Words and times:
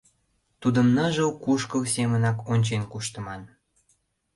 Тудым 0.61 0.87
ныжыл 0.95 1.31
кушкыл 1.43 1.83
семынак 1.93 2.37
ончен 2.51 2.83
куштыман. 2.91 3.41